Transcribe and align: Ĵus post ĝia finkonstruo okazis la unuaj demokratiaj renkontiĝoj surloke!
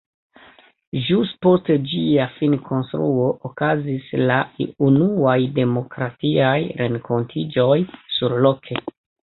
Ĵus 1.09 1.33
post 1.45 1.69
ĝia 1.91 2.25
finkonstruo 2.37 3.27
okazis 3.51 4.09
la 4.31 4.39
unuaj 4.89 5.37
demokratiaj 5.61 6.59
renkontiĝoj 6.83 7.81
surloke! 8.19 8.83